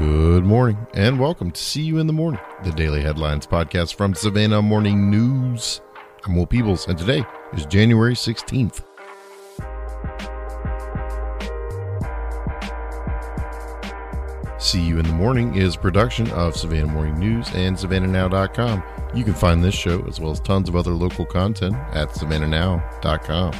[0.00, 4.14] Good morning and welcome to See You in the Morning, the daily headlines podcast from
[4.14, 5.82] Savannah Morning News.
[6.24, 8.82] I'm Will Peebles and today is January 16th.
[14.58, 18.82] See You in the Morning is production of Savannah Morning News and SavannahNow.com.
[19.14, 23.52] You can find this show as well as tons of other local content at SavannahNow.com.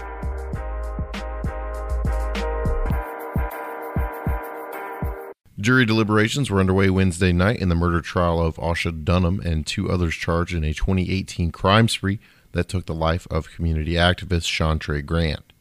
[5.61, 9.91] Jury deliberations were underway Wednesday night in the murder trial of Asha Dunham and two
[9.91, 12.19] others charged in a 2018 crime spree
[12.53, 15.53] that took the life of community activist Shawntray Grant.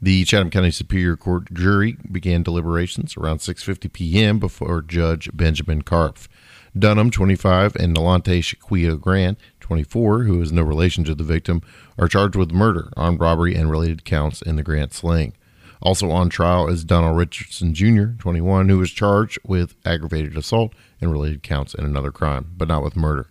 [0.00, 4.38] The Chatham County Superior Court jury began deliberations around 6:50 p.m.
[4.38, 6.26] before Judge Benjamin Karpf.
[6.76, 11.60] Dunham, 25, and Nalante Shaquia Grant, 24, who is no relation to the victim,
[11.98, 15.34] are charged with murder, armed robbery, and related counts in the Grant slaying.
[15.82, 21.12] Also on trial is Donald Richardson Jr., 21, who was charged with aggravated assault and
[21.12, 23.28] related counts in another crime, but not with murder.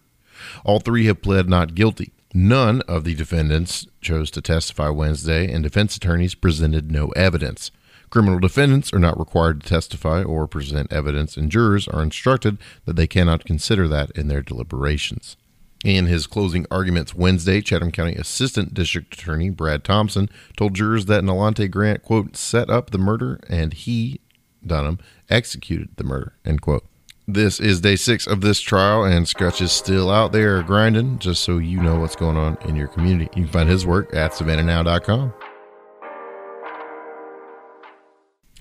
[0.64, 2.12] All three have pled not guilty.
[2.34, 7.72] None of the defendants chose to testify Wednesday, and defense attorneys presented no evidence.
[8.10, 12.96] Criminal defendants are not required to testify or present evidence, and jurors are instructed that
[12.96, 15.38] they cannot consider that in their deliberations.
[15.84, 21.24] In his closing arguments Wednesday, Chatham County Assistant District Attorney Brad Thompson told jurors that
[21.24, 24.22] Nalante Grant, quote, set up the murder and he,
[24.66, 26.86] Dunham, executed the murder, end quote.
[27.28, 31.44] This is day six of this trial, and Skutch is still out there grinding, just
[31.44, 33.30] so you know what's going on in your community.
[33.34, 35.34] You can find his work at savannahnow.com.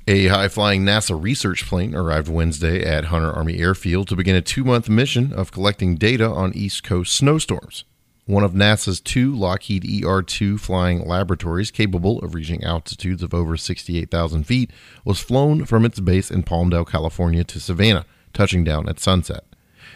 [0.08, 4.42] A high flying NASA research plane arrived Wednesday at Hunter Army Airfield to begin a
[4.42, 7.84] two month mission of collecting data on East Coast snowstorms.
[8.26, 13.56] One of NASA's two Lockheed ER 2 flying laboratories capable of reaching altitudes of over
[13.56, 14.72] 68,000 feet
[15.04, 19.44] was flown from its base in Palmdale, California to Savannah, touching down at sunset.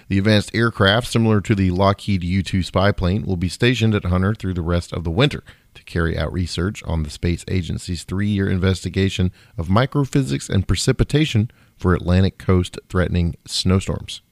[0.08, 4.04] The advanced aircraft, similar to the Lockheed U 2 spy plane, will be stationed at
[4.04, 5.42] Hunter through the rest of the winter
[5.74, 11.50] to carry out research on the space agency's three year investigation of microphysics and precipitation
[11.76, 14.22] for Atlantic coast threatening snowstorms.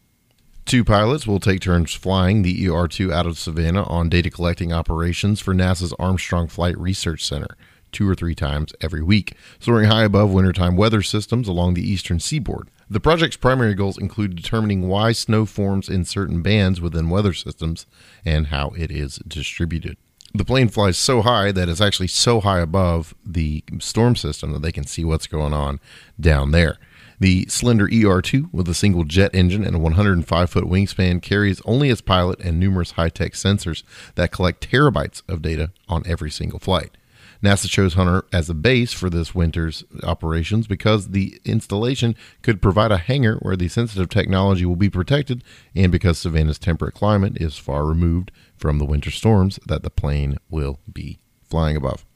[0.65, 4.73] Two pilots will take turns flying the ER 2 out of Savannah on data collecting
[4.73, 7.57] operations for NASA's Armstrong Flight Research Center,
[7.95, 12.21] two or three times every week, soaring high above wintertime weather systems along the eastern
[12.21, 12.69] seaboard.
[12.91, 17.87] The project's primary goals include determining why snow forms in certain bands within weather systems
[18.27, 19.97] and how it is distributed
[20.35, 24.63] the plane flies so high that it's actually so high above the storm system that
[24.63, 25.79] they can see what's going on
[26.19, 26.77] down there.
[27.21, 31.89] The slender ER2 with a single jet engine and a 105 foot wingspan carries only
[31.89, 33.85] its pilot and numerous high tech sensors
[34.17, 36.97] that collect terabytes of data on every single flight.
[37.45, 42.91] NASA chose Hunter as a base for this winter's operations because the installation could provide
[42.91, 45.45] a hangar where the sensitive technology will be protected
[45.75, 50.39] and because Savannah's temperate climate is far removed from the winter storms that the plane
[50.49, 52.07] will be flying above.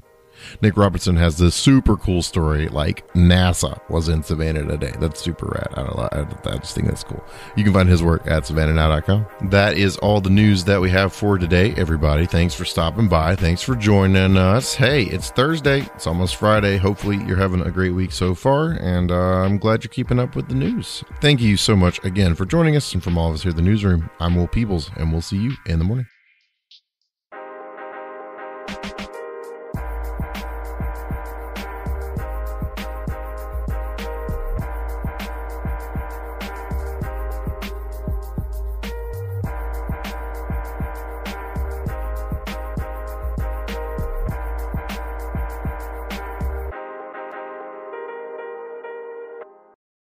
[0.63, 4.93] Nick Robertson has this super cool story like NASA was in Savannah today.
[5.01, 5.69] That's super rad.
[5.75, 7.23] I, don't I, I just think that's cool.
[7.57, 9.51] You can find his work at savannahnow.com.
[9.51, 12.27] That is all the news that we have for today, everybody.
[12.27, 13.37] Thanks for stopping by.
[13.37, 14.75] Thanks for joining us.
[14.75, 15.81] Hey, it's Thursday.
[15.95, 16.77] It's almost Friday.
[16.77, 20.37] Hopefully, you're having a great week so far, and uh, I'm glad you're keeping up
[20.37, 21.05] with the news.
[21.21, 23.57] Thank you so much again for joining us, and from all of us here at
[23.57, 26.07] the newsroom, I'm Will Peebles, and we'll see you in the morning.